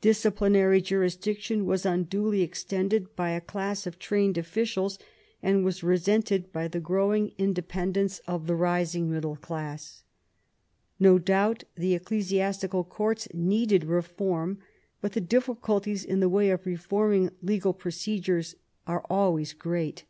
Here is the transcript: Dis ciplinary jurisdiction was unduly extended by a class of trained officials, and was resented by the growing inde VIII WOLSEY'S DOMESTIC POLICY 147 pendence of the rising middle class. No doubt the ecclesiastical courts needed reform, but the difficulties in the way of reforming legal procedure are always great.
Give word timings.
Dis 0.00 0.22
ciplinary 0.22 0.80
jurisdiction 0.80 1.66
was 1.66 1.84
unduly 1.84 2.42
extended 2.42 3.16
by 3.16 3.30
a 3.30 3.40
class 3.40 3.84
of 3.84 3.98
trained 3.98 4.38
officials, 4.38 4.96
and 5.42 5.64
was 5.64 5.82
resented 5.82 6.52
by 6.52 6.68
the 6.68 6.78
growing 6.78 7.30
inde 7.36 7.56
VIII 7.56 7.64
WOLSEY'S 7.64 7.72
DOMESTIC 7.72 7.82
POLICY 7.82 8.24
147 8.28 8.28
pendence 8.28 8.28
of 8.28 8.46
the 8.46 8.54
rising 8.54 9.10
middle 9.10 9.34
class. 9.44 10.04
No 11.00 11.18
doubt 11.18 11.64
the 11.74 11.94
ecclesiastical 11.96 12.84
courts 12.84 13.26
needed 13.34 13.82
reform, 13.82 14.58
but 15.00 15.14
the 15.14 15.20
difficulties 15.20 16.04
in 16.04 16.20
the 16.20 16.28
way 16.28 16.50
of 16.50 16.64
reforming 16.64 17.30
legal 17.42 17.72
procedure 17.74 18.44
are 18.86 19.04
always 19.10 19.52
great. 19.52 20.04